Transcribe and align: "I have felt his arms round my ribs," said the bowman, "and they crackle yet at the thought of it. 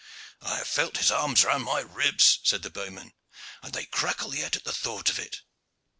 "I 0.41 0.55
have 0.57 0.67
felt 0.67 0.97
his 0.97 1.11
arms 1.11 1.43
round 1.43 1.63
my 1.63 1.81
ribs," 1.81 2.39
said 2.43 2.63
the 2.63 2.71
bowman, 2.71 3.13
"and 3.61 3.71
they 3.71 3.85
crackle 3.85 4.33
yet 4.33 4.55
at 4.55 4.63
the 4.63 4.73
thought 4.73 5.09
of 5.11 5.19
it. 5.19 5.41